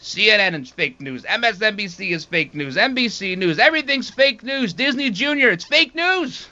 [0.00, 1.22] CNN is fake news.
[1.22, 2.76] MSNBC is fake news.
[2.76, 3.60] NBC News.
[3.60, 4.72] Everything's fake news.
[4.72, 5.50] Disney Jr.
[5.50, 6.48] It's fake news.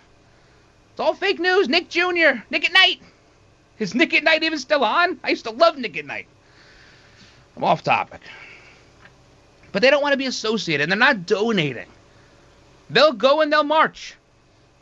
[0.92, 1.68] It's all fake news.
[1.68, 2.40] Nick Jr.
[2.50, 3.02] Nick at Night.
[3.80, 5.18] Is Nick at Night even still on?
[5.24, 6.28] I used to love Nick at Night.
[7.56, 8.20] I'm off topic.
[9.72, 10.84] But they don't want to be associated.
[10.84, 11.86] And they're not donating.
[12.90, 14.14] They'll go and they'll march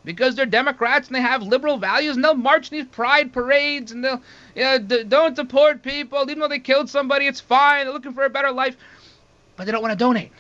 [0.04, 3.92] because they're Democrats and they have liberal values, and they'll march in these pride parades
[3.92, 4.20] and they'll,
[4.54, 7.86] you know, d- don't deport people, even though they killed somebody, it's fine.
[7.86, 8.76] They're looking for a better life,
[9.56, 10.32] but they don't want to donate.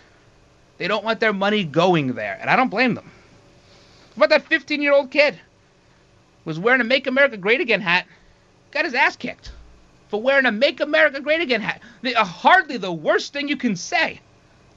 [0.76, 3.10] They don't want their money going there, and I don't blame them.
[4.16, 5.38] What about that 15-year-old kid
[6.44, 8.06] was wearing a "Make America Great Again" hat,
[8.70, 9.52] got his ass kicked
[10.08, 11.80] for wearing a "Make America Great Again" hat.
[12.02, 14.20] The, uh, hardly the worst thing you can say.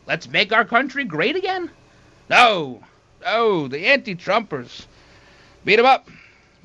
[0.08, 1.70] Let's make our country great again.
[2.30, 2.82] No,
[3.22, 4.86] no, the anti-Trumpers.
[5.64, 6.10] Beat them up.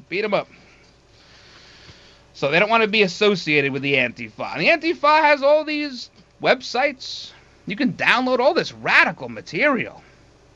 [0.08, 0.48] Beat them up.
[2.34, 4.56] So they don't want to be associated with the Antifa.
[4.56, 6.10] And the Antifa has all these
[6.42, 7.30] websites.
[7.66, 10.02] You can download all this radical material.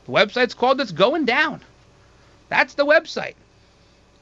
[0.05, 1.61] The website's called It's Going Down.
[2.49, 3.35] That's the website.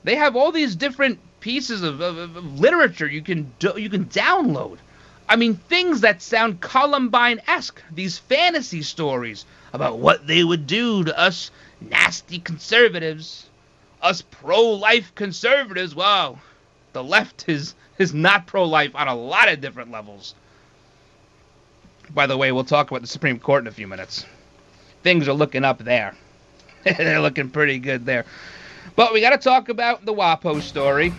[0.04, 4.06] They have all these different pieces of, of, of literature you can do, you can
[4.06, 4.78] download.
[5.28, 7.82] I mean, things that sound Columbine-esque.
[7.92, 9.46] These fantasy stories
[9.76, 11.52] about what they would do to us
[11.82, 13.48] nasty conservatives,
[14.02, 15.94] us pro-life conservatives.
[15.94, 16.40] Wow,
[16.94, 20.36] the left is is not pro-life on a lot of different levels.
[22.14, 24.26] By the way, we'll talk about the Supreme Court in a few minutes.
[25.04, 26.16] Things are looking up there.
[26.84, 28.26] They're looking pretty good there.
[28.96, 31.14] But we got to talk about the WAPO story.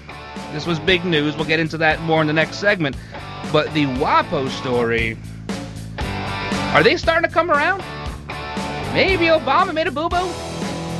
[0.52, 1.34] This was big news.
[1.34, 2.96] We'll get into that more in the next segment.
[3.52, 5.16] But the WAPO story,
[6.74, 7.82] are they starting to come around?
[8.96, 10.26] Maybe Obama made a boo boo?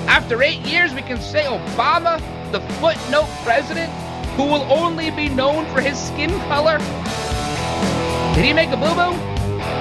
[0.05, 2.21] After eight years, we can say Obama,
[2.53, 3.91] the footnote president,
[4.37, 6.77] who will only be known for his skin color.
[8.35, 9.17] Did he make a boo boo?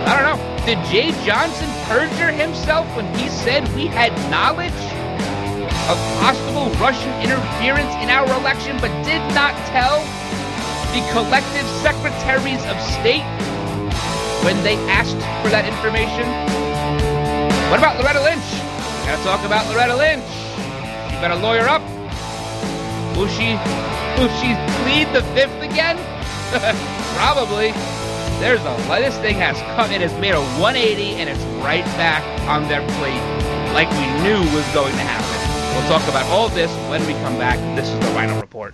[0.08, 0.66] I don't know.
[0.66, 4.72] Did Jeh Johnson perjure himself when he said we had knowledge
[5.92, 10.00] of possible Russian interference in our election but did not tell
[10.96, 13.28] the collective secretaries of state
[14.48, 16.55] when they asked for that information?
[17.70, 18.46] What about Loretta Lynch?
[19.06, 20.24] Gotta talk about Loretta Lynch.
[21.12, 21.82] You better lawyer up.
[23.18, 23.58] Will she
[24.22, 24.54] will she
[24.84, 25.98] plead the fifth again?
[27.18, 27.72] Probably.
[28.40, 32.24] There's a this thing has come it has made a 180 and it's right back
[32.48, 33.22] on their plate
[33.74, 35.36] like we knew was going to happen.
[35.76, 37.58] We'll talk about all this when we come back.
[37.76, 38.74] This is the Ryno Report.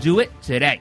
[0.00, 0.80] Do it today.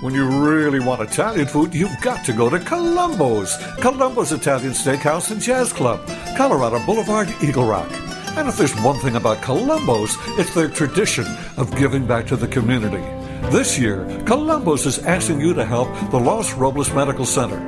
[0.00, 3.54] When you really want Italian food, you've got to go to Colombo's.
[3.78, 6.00] Colombo's Italian Steakhouse and Jazz Club,
[6.34, 7.90] Colorado Boulevard, Eagle Rock.
[8.38, 11.26] And if there's one thing about Colombo's, it's their tradition
[11.58, 13.04] of giving back to the community.
[13.50, 17.60] This year, Colombo's is asking you to help the Los Robles Medical Center.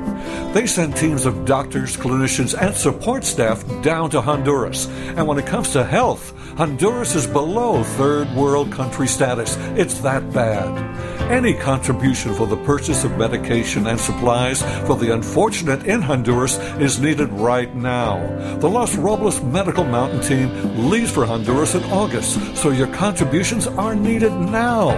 [0.53, 4.87] They send teams of doctors, clinicians, and support staff down to Honduras.
[5.15, 9.57] And when it comes to health, Honduras is below third world country status.
[9.75, 10.69] It's that bad.
[11.31, 16.99] Any contribution for the purchase of medication and supplies for the unfortunate in Honduras is
[16.99, 18.19] needed right now.
[18.59, 23.95] The Los Robles Medical Mountain Team leaves for Honduras in August, so your contributions are
[23.95, 24.95] needed now.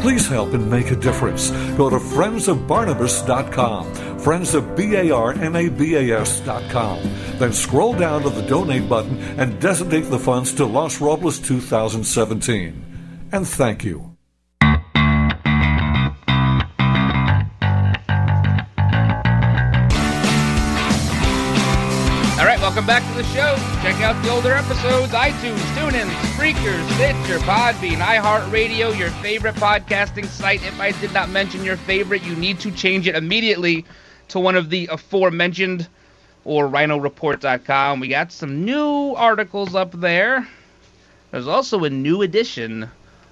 [0.00, 1.50] Please help and make a difference.
[1.76, 6.98] Go to friendsofbarnabas.com, friendsofbarnabas.com.
[7.38, 13.28] Then scroll down to the donate button and designate the funds to Los Robles 2017.
[13.32, 14.10] And thank you.
[22.36, 23.56] All right, welcome back to the show.
[23.82, 30.64] Check out the older episodes, iTunes, TuneIn, Spreaker, Stitcher, Podbean, iHeartRadio, your favorite podcasting site.
[30.64, 33.84] If I did not mention your favorite, you need to change it immediately
[34.28, 35.88] to one of the aforementioned
[36.44, 38.00] or rynoreport.com.
[38.00, 40.46] We got some new articles up there.
[41.30, 42.88] There's also a new edition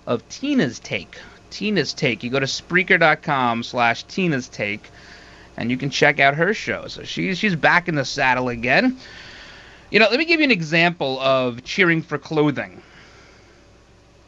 [0.07, 1.19] of Tina's Take.
[1.51, 2.23] Tina's Take.
[2.23, 4.91] You go to Spreaker.com slash Tina's Take
[5.57, 6.87] and you can check out her show.
[6.89, 8.97] So she's she's back in the saddle again.
[9.91, 12.83] You know, let me give you an example of cheering for clothing.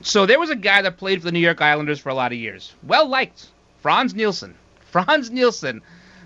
[0.02, 2.32] So there was a guy that played for the New York Islanders for a lot
[2.32, 2.74] of years.
[2.82, 3.46] Well liked.
[3.80, 4.54] Frans Nielsen.
[4.90, 5.82] Frans Nielsen,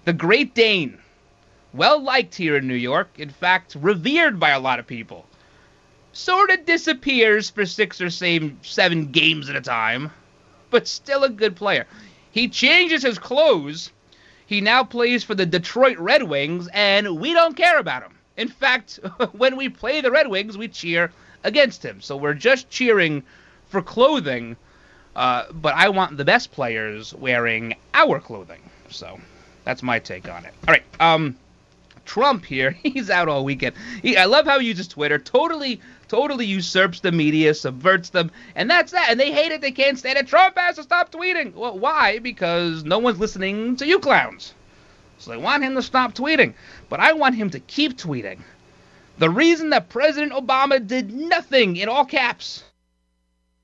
[0.09, 0.96] the Great Dane.
[1.74, 3.11] Well liked here in New York.
[3.18, 5.26] In fact, revered by a lot of people.
[6.14, 10.11] Sort of disappears for six or seven games at a time,
[10.70, 11.86] but still a good player.
[12.30, 13.90] He changes his clothes
[14.46, 18.14] he now plays for the Detroit Red Wings, and we don't care about him.
[18.38, 18.98] In fact,
[19.32, 21.12] when we play the Red Wings, we cheer
[21.44, 22.00] against him.
[22.00, 23.24] So we're just cheering
[23.68, 24.56] for clothing,
[25.14, 28.62] uh, but I want the best players wearing our clothing.
[28.88, 29.20] So
[29.68, 30.54] that's my take on it.
[30.66, 30.82] All right.
[30.98, 31.36] Um,
[32.06, 33.76] Trump here, he's out all weekend.
[34.00, 35.18] He, I love how he uses Twitter.
[35.18, 39.08] Totally, totally usurps the media, subverts them, and that's that.
[39.10, 39.60] And they hate it.
[39.60, 40.26] They can't stand it.
[40.26, 41.52] Trump has to stop tweeting.
[41.52, 42.18] Well, why?
[42.18, 44.54] Because no one's listening to you clowns.
[45.18, 46.54] So they want him to stop tweeting.
[46.88, 48.38] But I want him to keep tweeting.
[49.18, 52.64] The reason that President Obama did nothing in all caps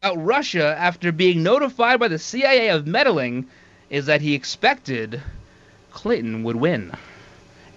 [0.03, 3.47] about Russia after being notified by the CIA of meddling
[3.89, 5.23] is that he expected
[5.95, 6.93] Clinton would win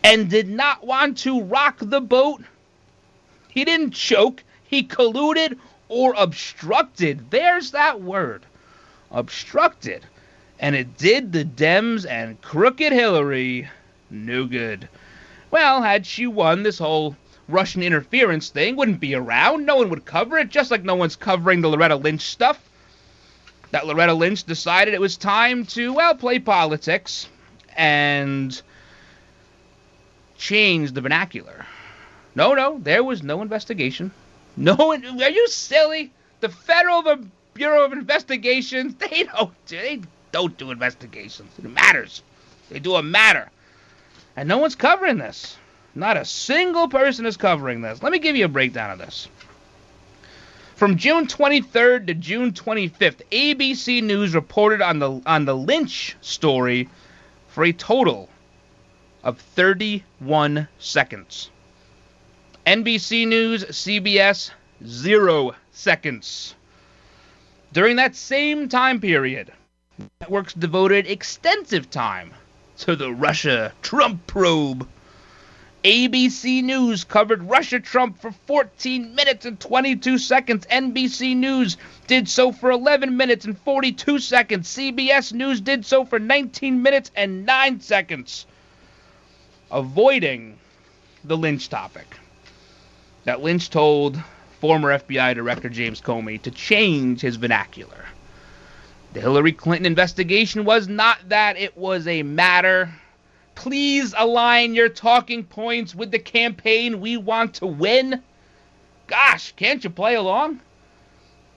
[0.04, 2.44] and did not want to rock the boat.
[3.48, 5.58] He didn't choke, he colluded
[5.88, 7.30] or obstructed.
[7.30, 8.44] There's that word
[9.12, 10.04] obstructed
[10.60, 13.70] And it did the Dems and crooked Hillary
[14.10, 14.90] no good.
[15.52, 17.16] Well, had she won, this whole
[17.48, 19.66] Russian interference thing wouldn't be around.
[19.66, 22.60] No one would cover it, just like no one's covering the Loretta Lynch stuff.
[23.72, 27.30] That Loretta Lynch decided it was time to, well, play politics
[27.78, 28.62] and
[30.38, 31.66] change the vernacular.
[32.36, 34.12] No, no, there was no investigation.
[34.56, 34.76] No.
[34.76, 36.12] Are you silly?
[36.40, 37.04] The Federal
[37.54, 40.02] Bureau of Investigations, they don't do, they
[40.32, 41.52] don't do investigations.
[41.58, 42.22] It matters.
[42.70, 43.50] They do a matter.
[44.36, 45.58] And no one's covering this.
[45.96, 48.04] Not a single person is covering this.
[48.04, 49.28] Let me give you a breakdown of this.
[50.76, 56.88] From June 23rd to June 25th, ABC News reported on the on the Lynch story
[57.58, 58.30] for a total
[59.24, 61.50] of 31 seconds.
[62.68, 64.52] NBC News, CBS,
[64.86, 66.54] 0 seconds.
[67.74, 69.52] During that same time period,
[70.22, 72.32] networks devoted extensive time
[72.78, 74.88] to the Russia Trump probe.
[75.84, 80.66] ABC News covered Russia Trump for 14 minutes and 22 seconds.
[80.66, 84.68] NBC News did so for 11 minutes and 42 seconds.
[84.68, 88.48] CBS News did so for 19 minutes and 9 seconds.
[89.72, 90.58] Avoiding
[91.24, 92.18] the Lynch topic.
[93.26, 94.22] That Lynch told
[94.60, 98.06] former FBI Director James Comey to change his vernacular.
[99.14, 102.90] The Hillary Clinton investigation was not that, it was a matter.
[103.58, 108.22] Please align your talking points with the campaign we want to win.
[109.08, 110.62] Gosh, can't you play along?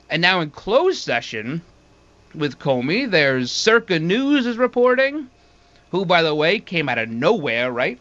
[0.08, 1.60] And now in closed session
[2.34, 5.28] with Comey, there's Circa News is reporting,
[5.90, 8.00] who, by the way, came out of nowhere, right?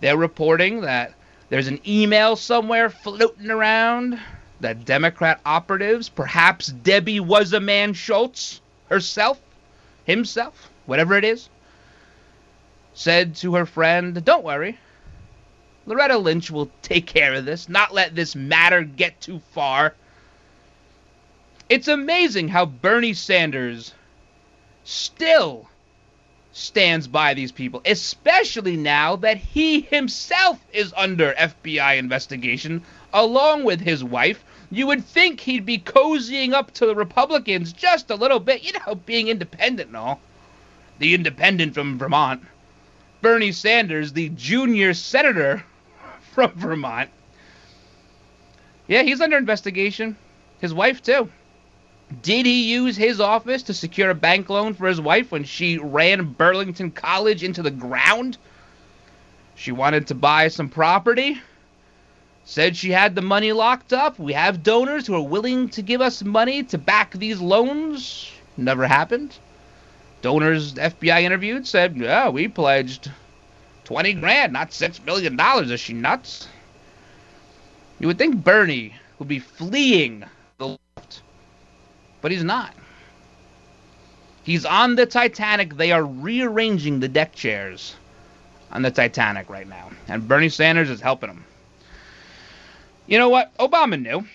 [0.00, 1.14] They're reporting that
[1.48, 4.20] there's an email somewhere floating around
[4.60, 8.60] that Democrat operatives, perhaps Debbie was a man Schultz
[8.90, 9.40] herself,
[10.04, 11.48] himself, whatever it is,
[12.98, 14.78] said to her friend, Don't worry.
[15.84, 19.94] Loretta Lynch will take care of this, not let this matter get too far.
[21.68, 23.92] It's amazing how Bernie Sanders
[24.82, 25.68] still
[26.52, 32.82] stands by these people, especially now that he himself is under FBI investigation,
[33.12, 34.42] along with his wife.
[34.70, 38.72] You would think he'd be cozying up to the Republicans just a little bit, you
[38.72, 40.20] know, being independent and all.
[40.98, 42.42] The independent from Vermont.
[43.26, 45.64] Bernie Sanders, the junior senator
[46.32, 47.10] from Vermont.
[48.86, 50.16] Yeah, he's under investigation.
[50.60, 51.28] His wife, too.
[52.22, 55.76] Did he use his office to secure a bank loan for his wife when she
[55.76, 58.38] ran Burlington College into the ground?
[59.56, 61.40] She wanted to buy some property.
[62.44, 64.20] Said she had the money locked up.
[64.20, 68.30] We have donors who are willing to give us money to back these loans.
[68.56, 69.36] Never happened.
[70.26, 73.12] Donors FBI interviewed said, Yeah, we pledged
[73.84, 75.38] 20 grand, not $6 million.
[75.70, 76.48] Is she nuts?
[78.00, 80.24] You would think Bernie would be fleeing
[80.58, 80.66] the
[80.96, 81.22] left
[82.20, 82.74] but he's not.
[84.42, 85.76] He's on the Titanic.
[85.76, 87.94] They are rearranging the deck chairs
[88.72, 89.92] on the Titanic right now.
[90.08, 91.44] And Bernie Sanders is helping him.
[93.06, 93.56] You know what?
[93.58, 94.26] Obama knew.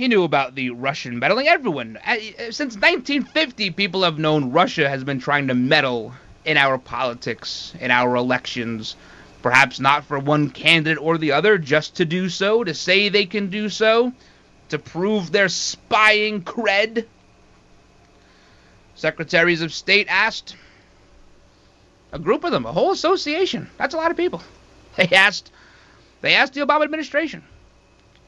[0.00, 1.46] He knew about the Russian meddling.
[1.46, 2.16] Everyone, uh,
[2.48, 7.90] since 1950, people have known Russia has been trying to meddle in our politics, in
[7.90, 8.96] our elections.
[9.42, 13.26] Perhaps not for one candidate or the other, just to do so, to say they
[13.26, 14.14] can do so,
[14.70, 17.04] to prove their spying cred.
[18.94, 20.56] Secretaries of State asked
[22.10, 23.68] a group of them, a whole association.
[23.76, 24.42] That's a lot of people.
[24.96, 25.52] They asked
[26.22, 27.44] they asked the Obama administration,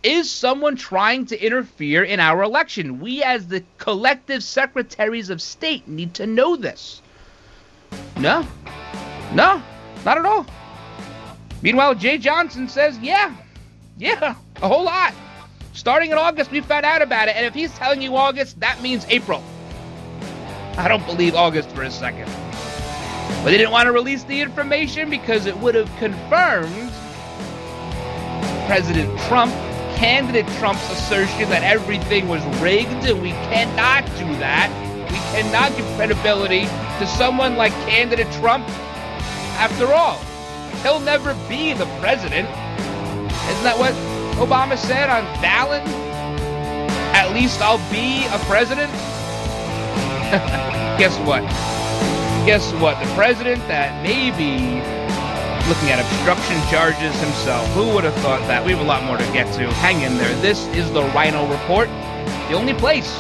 [0.03, 3.01] is someone trying to interfere in our election?
[3.01, 7.03] We as the collective secretaries of state need to know this.
[8.19, 8.47] No.
[9.33, 9.63] No,
[10.05, 10.47] not at all.
[11.63, 13.35] Meanwhile, Jeh Johnson says, yeah,
[13.97, 15.15] yeah, a whole lot.
[15.73, 17.37] Starting in August, we found out about it.
[17.37, 19.43] And if he's telling you August, that means April.
[20.77, 22.27] I don't believe August for a second.
[23.43, 26.93] But they didn't want to release the information because it would have confirmed
[28.67, 29.53] President Trump,
[30.03, 34.67] candidate Trump's assertion that everything was rigged, and we cannot do that.
[35.09, 36.63] We cannot give credibility
[36.99, 38.69] to someone like candidate Trump.
[39.63, 40.19] After all,
[40.83, 42.49] he'll never be the president.
[42.51, 43.95] Isn't that what
[44.43, 45.87] Obama said on Fallon?
[47.15, 48.91] At least I'll be a president.
[50.99, 51.43] Guess what?
[52.45, 52.99] Guess what?
[52.99, 54.83] The president that may be
[55.69, 57.67] looking at obstruction charges himself.
[57.75, 58.65] Who would have thought that?
[58.65, 59.67] We have a lot more to get to.
[59.75, 60.35] Hang in there.
[60.41, 61.89] This is the Ryno Report,
[62.49, 63.11] the only place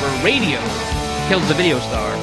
[0.00, 0.58] where radio
[1.28, 2.16] kills the video star.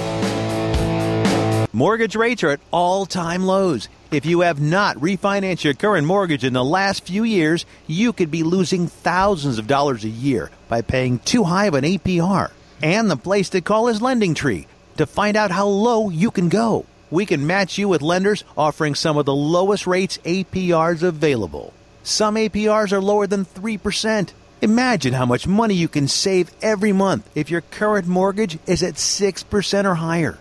[1.73, 3.87] Mortgage rates are at all time lows.
[4.09, 8.31] If you have not refinanced your current mortgage in the last few years, you could
[8.31, 12.51] be losing thousands of dollars a year by paying too high of an APR.
[12.81, 14.67] And the place to call is Lending Tree
[14.97, 16.85] to find out how low you can go.
[17.09, 21.73] We can match you with lenders offering some of the lowest rates APRs available.
[22.03, 24.31] Some APRs are lower than 3%.
[24.61, 28.95] Imagine how much money you can save every month if your current mortgage is at
[28.95, 30.37] 6% or higher.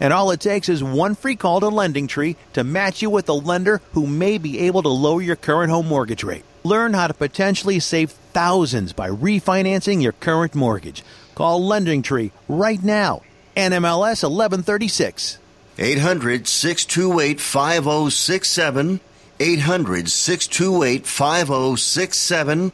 [0.00, 3.28] And all it takes is one free call to Lending Tree to match you with
[3.28, 6.44] a lender who may be able to lower your current home mortgage rate.
[6.64, 11.04] Learn how to potentially save thousands by refinancing your current mortgage.
[11.34, 13.22] Call Lending Tree right now.
[13.56, 15.38] NMLS 1136.
[15.80, 19.00] 800 628 5067.
[19.38, 22.72] 800 628 5067.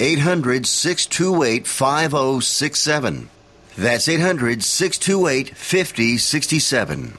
[0.00, 3.30] 800 628 5067.
[3.76, 7.18] That's 800 628 5067.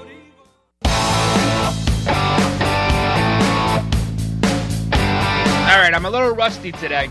[5.87, 7.09] right, I'm a little rusty today.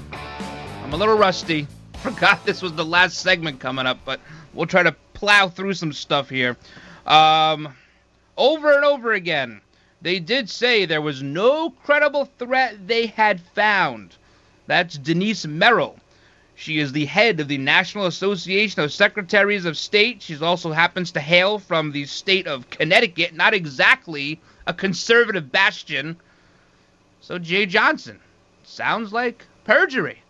[0.84, 1.66] I'm a little rusty.
[1.94, 4.20] Forgot this was the last segment coming up, but
[4.52, 6.58] we'll try to plow through some stuff here.
[7.06, 7.74] Um,
[8.36, 9.62] over and over again,
[10.02, 14.14] they did say there was no credible threat they had found.
[14.66, 15.98] That's Denise Merrill.
[16.54, 20.20] She is the head of the National Association of Secretaries of State.
[20.20, 26.16] She also happens to hail from the state of Connecticut, not exactly a conservative bastion.
[27.22, 28.20] So, Jeh Johnson,
[28.66, 30.20] sounds like perjury.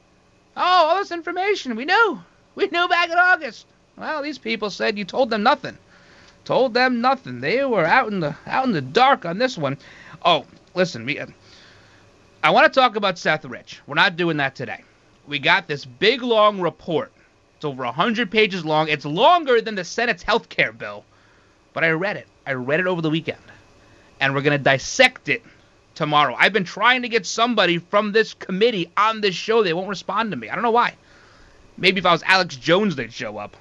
[0.57, 2.21] Oh, all this information we knew.
[2.55, 3.67] We knew back in August.
[3.97, 5.79] Well, these people said you told them nothing.
[6.45, 7.41] Told them nothing.
[7.41, 9.79] They were out in the out in the dark on this one.
[10.25, 11.27] Oh, listen, we, uh,
[12.43, 13.81] I want to talk about Seth Rich.
[13.87, 14.85] We're not doing that today.
[15.27, 17.13] We got this big long report.
[17.57, 18.89] It's over 100 pages long.
[18.89, 21.05] It's longer than the Senate's health care bill.
[21.73, 22.29] But I read it.
[22.47, 23.41] I read it over the weekend.
[24.21, 25.43] And we're going to dissect it
[25.97, 26.37] tomorrow.
[26.39, 29.63] I've been trying to get somebody from this committee on this show.
[29.63, 30.49] They won't respond to me.
[30.49, 30.95] I don't know why.
[31.77, 33.57] Maybe if I was Alex Jones, they'd show up.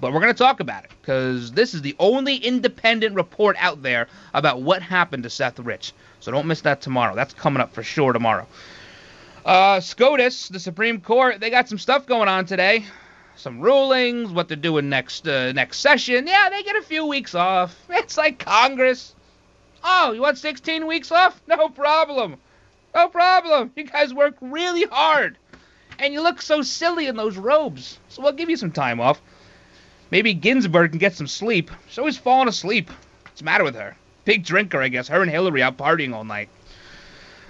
[0.00, 3.82] But we're going to talk about it because this is the only independent report out
[3.82, 5.92] there about what happened to Seth Rich.
[6.20, 7.14] So don't miss that tomorrow.
[7.14, 8.46] That's coming up for sure tomorrow.
[9.44, 12.84] Uh, SCOTUS, the Supreme Court, they got some stuff going on today.
[13.36, 16.26] Some rulings, what they're doing next uh, next session.
[16.26, 17.74] Yeah, they get a few weeks off.
[17.88, 19.14] It's like Congress.
[19.82, 21.40] Oh, you want 16 weeks off?
[21.48, 22.36] No problem.
[22.94, 23.72] No problem.
[23.76, 25.36] You guys work really hard.
[25.98, 27.98] And you look so silly in those robes.
[28.08, 29.20] So we'll give you some time off.
[30.10, 31.70] Maybe Ginsburg can get some sleep.
[31.88, 32.90] She's always falling asleep.
[33.24, 33.96] What's the matter with her?
[34.24, 35.08] Big drinker, I guess.
[35.08, 36.48] Her and Hillary out partying all night.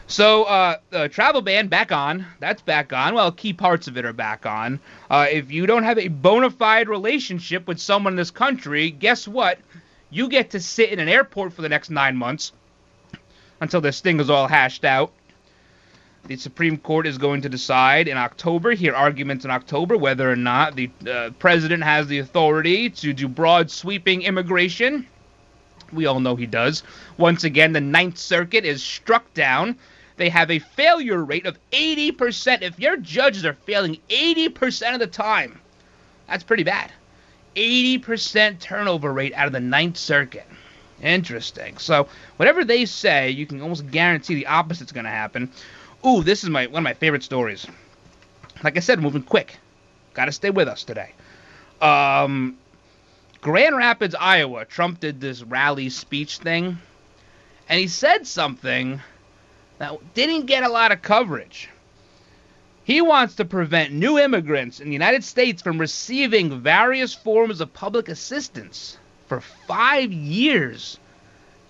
[0.07, 2.27] So, uh, the travel ban back on.
[2.41, 3.15] That's back on.
[3.15, 4.81] Well, key parts of it are back on.
[5.09, 9.29] Uh, if you don't have a bona fide relationship with someone in this country, guess
[9.29, 9.59] what?
[10.11, 12.53] You get to sit in an airport for the next nine months
[13.61, 15.13] until this thing is all hashed out.
[16.27, 20.37] The Supreme Court is going to decide in October, hear arguments in October, whether or
[20.37, 25.07] not the uh, president has the authority to do broad sweeping immigration.
[25.93, 26.83] We all know he does.
[27.17, 29.77] Once again, the Ninth Circuit is struck down.
[30.17, 32.63] They have a failure rate of 80%.
[32.63, 35.59] If your judges are failing 80% of the time,
[36.29, 36.93] that's pretty bad.
[37.57, 40.47] 80% turnover rate out of the Ninth Circuit.
[41.03, 41.79] Interesting.
[41.79, 45.51] So, whatever they say, you can almost guarantee the opposite's going to happen.
[46.07, 47.67] Ooh, this is my one of my favorite stories.
[48.63, 49.59] Like I said, moving quick.
[50.15, 51.13] Got to stay with us today.
[51.81, 52.59] Um,
[53.41, 54.67] Grand Rapids, Iowa.
[54.67, 56.79] Trump did this rally speech thing,
[57.69, 59.01] and he said something
[59.79, 61.71] that didn't get a lot of coverage.
[62.85, 67.73] He wants to prevent new immigrants in the United States from receiving various forms of
[67.73, 70.99] public assistance for five years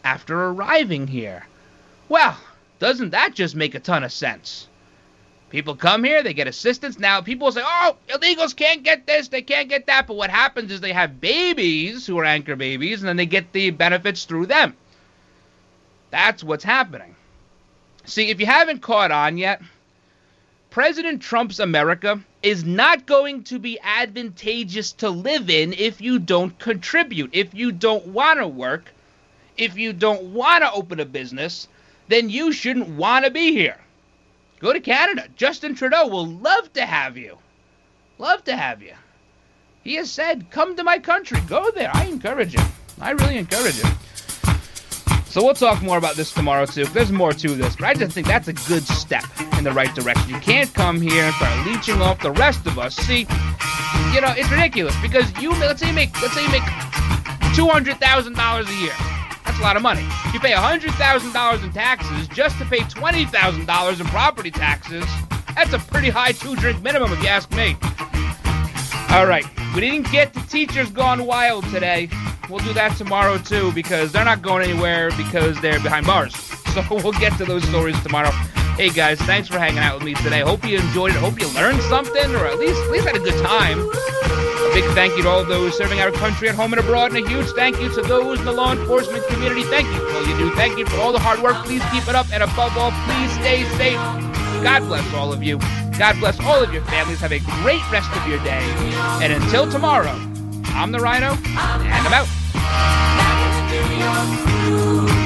[0.04, 1.46] after arriving here.
[2.08, 2.36] Well,
[2.78, 4.66] doesn't that just make a ton of sense?
[5.50, 6.98] People come here, they get assistance.
[6.98, 10.06] Now, people say, oh, illegals can't get this, they can't get that.
[10.06, 13.52] But what happens is they have babies who are anchor babies, and then they get
[13.52, 14.76] the benefits through them.
[16.10, 17.16] That's what's happening.
[18.04, 19.60] See, if you haven't caught on yet,
[20.70, 26.56] President Trump's America is not going to be advantageous to live in if you don't
[26.60, 28.92] contribute, if you don't want to work,
[29.56, 31.66] if you don't want to open a business,
[32.06, 33.78] then you shouldn't want to be here.
[34.60, 35.26] Go to Canada.
[35.36, 37.38] Justin Trudeau will love to have you.
[38.18, 38.94] Love to have you.
[39.82, 41.40] He has said, come to my country.
[41.48, 41.90] Go there.
[41.92, 42.66] I encourage it.
[43.00, 43.92] I really encourage it.
[45.30, 46.86] So we'll talk more about this tomorrow too.
[46.86, 49.22] There's more to this, but I just think that's a good step
[49.56, 50.28] in the right direction.
[50.28, 52.96] You can't come here and start leeching off the rest of us.
[52.96, 53.28] See,
[54.12, 56.64] you know, it's ridiculous because you let's say you make let's say you make
[57.54, 58.92] two hundred thousand dollars a year.
[59.44, 60.02] That's a lot of money.
[60.32, 64.50] You pay hundred thousand dollars in taxes just to pay twenty thousand dollars in property
[64.50, 65.04] taxes.
[65.54, 67.76] That's a pretty high two drink minimum if you ask me.
[69.14, 72.08] All right, we didn't get to teachers gone wild today.
[72.50, 76.34] We'll do that tomorrow too because they're not going anywhere because they're behind bars.
[76.70, 78.30] So we'll get to those stories tomorrow.
[78.76, 80.38] Hey guys, thanks for hanging out with me today.
[80.38, 81.18] Hope you enjoyed it.
[81.18, 83.80] Hope you learned something, or at least at least had a good time.
[83.80, 87.26] A big thank you to all those serving our country at home and abroad, and
[87.26, 89.64] a huge thank you to those in the law enforcement community.
[89.64, 90.50] Thank you for all you do.
[90.54, 91.56] Thank you for all the hard work.
[91.64, 93.98] Please keep it up, and above all, please stay safe.
[94.62, 95.58] God bless all of you.
[95.98, 97.18] God bless all of your families.
[97.18, 98.62] Have a great rest of your day.
[99.20, 100.14] And until tomorrow,
[100.66, 102.28] I'm the Ryno, and I'm out.
[103.18, 105.19] Back to your groove.